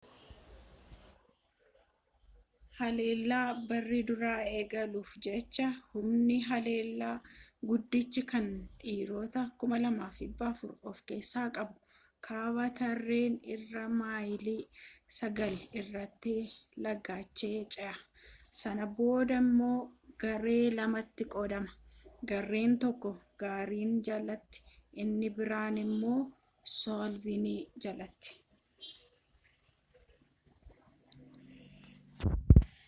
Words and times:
haleellaa 2.85 3.47
barii 3.71 3.97
duraa 4.11 4.37
eegaluuf 4.59 5.09
jecha 5.25 5.65
humni 5.89 6.37
haleellaa 6.45 7.13
guddichi 7.71 8.23
kan 8.31 8.47
dhiirota 8.83 9.43
2,400 9.65 10.71
of 10.91 11.01
keessaa 11.11 11.43
qabu 11.57 11.93
kaaba 12.29 12.65
tireenten 12.79 13.47
irraa 13.57 13.85
maayilii 13.99 14.59
sagal 15.19 15.55
irratti 15.81 16.35
lagicha 16.83 17.51
ce'a 17.75 17.93
sana 18.61 18.89
booda 18.97 19.41
immoo 19.45 19.77
garee 20.25 20.65
lamatti 20.79 21.29
qoodama 21.33 21.77
gareen 22.33 22.79
tokko 22.85 23.11
giriin 23.43 23.97
jalatti 24.09 24.65
inni 25.05 25.35
biraan 25.41 25.83
immoo 25.87 26.21
suuliivaan 26.79 27.69
jalatti 27.85 28.37